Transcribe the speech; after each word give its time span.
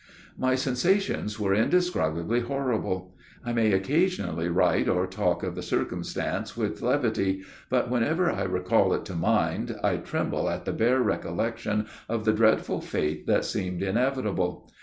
My 0.35 0.55
sensations 0.55 1.39
were 1.39 1.53
indescribably 1.53 2.39
horrible. 2.39 3.13
I 3.45 3.53
may 3.53 3.71
occasionally 3.71 4.49
write 4.49 4.89
or 4.89 5.05
talk 5.05 5.43
of 5.43 5.53
the 5.53 5.61
circumstance 5.61 6.57
with 6.57 6.81
levity, 6.81 7.43
but 7.69 7.87
whenever 7.91 8.31
I 8.31 8.41
recall 8.45 8.95
it 8.95 9.05
to 9.05 9.13
mind, 9.13 9.75
I 9.83 9.97
tremble 9.97 10.49
at 10.49 10.65
the 10.65 10.73
bare 10.73 11.01
recollection 11.03 11.85
of 12.09 12.25
the 12.25 12.33
dreadful 12.33 12.81
fate 12.81 13.27
that 13.27 13.45
seemed 13.45 13.83
inevitable. 13.83 14.71